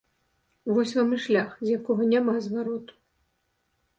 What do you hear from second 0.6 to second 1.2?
Вось вам і